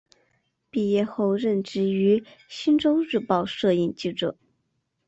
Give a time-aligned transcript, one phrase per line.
[0.71, 4.35] 毕业后任职于星洲日报摄影记者。